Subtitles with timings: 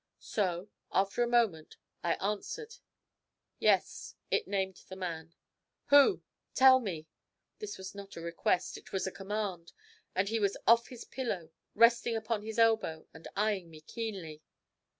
[0.17, 2.77] So, after a moment, I answered:
[3.59, 4.15] 'Yes.
[4.31, 5.35] It named the man.'
[5.89, 6.23] 'Who?
[6.55, 7.07] tell me!'
[7.59, 9.73] This was not a request, it was a command;
[10.15, 14.41] and he was off his pillow, resting upon his elbow, and eyeing me keenly.